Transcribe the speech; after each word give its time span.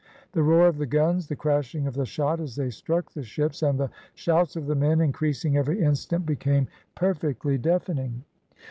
The 0.31 0.41
roar 0.41 0.65
of 0.67 0.79
the 0.79 0.87
guns, 0.87 1.27
the 1.27 1.35
crashing 1.35 1.85
of 1.85 1.93
the 1.93 2.07
shot 2.07 2.39
as 2.39 2.55
they 2.55 2.71
struck 2.71 3.11
the 3.11 3.21
ships, 3.21 3.61
and 3.61 3.79
the 3.79 3.91
shouts 4.15 4.55
of 4.55 4.65
the 4.65 4.73
men, 4.73 4.99
increasing 4.99 5.55
every 5.57 5.79
instant, 5.83 6.25
became 6.25 6.67
perfectly 6.95 7.59
deafening. 7.59 8.23